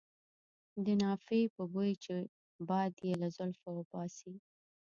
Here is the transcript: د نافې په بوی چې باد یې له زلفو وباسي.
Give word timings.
د 0.85 0.87
نافې 1.01 1.41
په 1.55 1.63
بوی 1.73 1.91
چې 2.03 2.15
باد 2.67 2.93
یې 3.05 3.13
له 3.21 3.27
زلفو 3.37 3.69
وباسي. 3.75 4.33